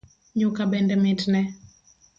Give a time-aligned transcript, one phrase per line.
[0.37, 1.41] Nyuka bende mitne